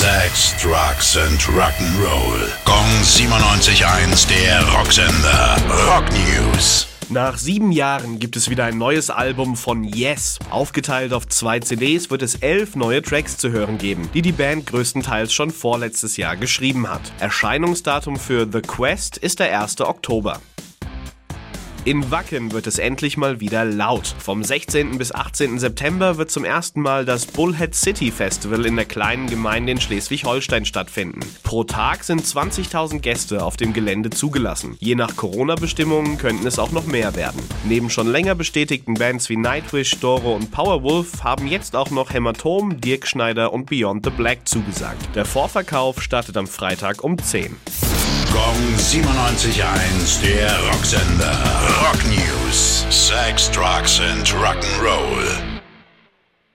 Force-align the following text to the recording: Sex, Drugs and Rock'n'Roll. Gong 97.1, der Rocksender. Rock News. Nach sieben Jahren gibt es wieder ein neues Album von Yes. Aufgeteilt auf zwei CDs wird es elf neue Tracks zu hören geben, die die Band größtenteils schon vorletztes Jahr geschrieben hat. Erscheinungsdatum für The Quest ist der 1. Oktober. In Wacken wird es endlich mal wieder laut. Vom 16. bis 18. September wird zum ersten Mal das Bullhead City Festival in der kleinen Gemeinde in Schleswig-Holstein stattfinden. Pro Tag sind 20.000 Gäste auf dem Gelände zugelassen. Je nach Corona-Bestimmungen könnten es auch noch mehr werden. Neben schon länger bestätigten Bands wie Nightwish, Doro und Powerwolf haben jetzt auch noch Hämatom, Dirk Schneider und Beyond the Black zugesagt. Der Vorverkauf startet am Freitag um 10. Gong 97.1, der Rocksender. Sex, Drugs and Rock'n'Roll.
Sex, 0.00 0.54
Drugs 0.62 1.14
and 1.18 1.38
Rock'n'Roll. 1.42 2.48
Gong 2.64 3.02
97.1, 3.02 4.26
der 4.30 4.66
Rocksender. 4.72 5.58
Rock 5.86 6.06
News. 6.12 6.86
Nach 7.10 7.36
sieben 7.36 7.70
Jahren 7.70 8.18
gibt 8.18 8.34
es 8.34 8.48
wieder 8.48 8.64
ein 8.64 8.78
neues 8.78 9.10
Album 9.10 9.56
von 9.56 9.84
Yes. 9.84 10.38
Aufgeteilt 10.48 11.12
auf 11.12 11.28
zwei 11.28 11.60
CDs 11.60 12.08
wird 12.08 12.22
es 12.22 12.36
elf 12.36 12.76
neue 12.76 13.02
Tracks 13.02 13.36
zu 13.36 13.50
hören 13.50 13.76
geben, 13.76 14.08
die 14.14 14.22
die 14.22 14.32
Band 14.32 14.64
größtenteils 14.68 15.34
schon 15.34 15.50
vorletztes 15.50 16.16
Jahr 16.16 16.36
geschrieben 16.36 16.88
hat. 16.88 17.02
Erscheinungsdatum 17.18 18.16
für 18.16 18.48
The 18.50 18.62
Quest 18.62 19.18
ist 19.18 19.38
der 19.38 19.60
1. 19.60 19.82
Oktober. 19.82 20.40
In 21.86 22.10
Wacken 22.10 22.52
wird 22.52 22.66
es 22.66 22.78
endlich 22.78 23.16
mal 23.16 23.40
wieder 23.40 23.64
laut. 23.64 24.14
Vom 24.18 24.44
16. 24.44 24.98
bis 24.98 25.12
18. 25.12 25.58
September 25.58 26.18
wird 26.18 26.30
zum 26.30 26.44
ersten 26.44 26.82
Mal 26.82 27.06
das 27.06 27.24
Bullhead 27.24 27.74
City 27.74 28.10
Festival 28.10 28.66
in 28.66 28.76
der 28.76 28.84
kleinen 28.84 29.28
Gemeinde 29.28 29.72
in 29.72 29.80
Schleswig-Holstein 29.80 30.66
stattfinden. 30.66 31.20
Pro 31.42 31.64
Tag 31.64 32.04
sind 32.04 32.22
20.000 32.22 32.98
Gäste 32.98 33.42
auf 33.42 33.56
dem 33.56 33.72
Gelände 33.72 34.10
zugelassen. 34.10 34.76
Je 34.78 34.94
nach 34.94 35.16
Corona-Bestimmungen 35.16 36.18
könnten 36.18 36.46
es 36.46 36.58
auch 36.58 36.70
noch 36.70 36.84
mehr 36.84 37.16
werden. 37.16 37.40
Neben 37.64 37.88
schon 37.88 38.08
länger 38.08 38.34
bestätigten 38.34 38.94
Bands 38.94 39.30
wie 39.30 39.38
Nightwish, 39.38 39.98
Doro 40.00 40.36
und 40.36 40.50
Powerwolf 40.50 41.24
haben 41.24 41.46
jetzt 41.46 41.74
auch 41.74 41.90
noch 41.90 42.12
Hämatom, 42.12 42.78
Dirk 42.78 43.06
Schneider 43.06 43.54
und 43.54 43.70
Beyond 43.70 44.04
the 44.04 44.10
Black 44.10 44.46
zugesagt. 44.46 45.16
Der 45.16 45.24
Vorverkauf 45.24 46.02
startet 46.02 46.36
am 46.36 46.46
Freitag 46.46 47.02
um 47.02 47.16
10. 47.16 47.56
Gong 48.32 48.76
97.1, 48.76 50.22
der 50.22 50.56
Rocksender. 50.70 51.49
Sex, 53.30 53.48
Drugs 53.48 54.00
and 54.00 54.26
Rock'n'Roll. 54.26 55.19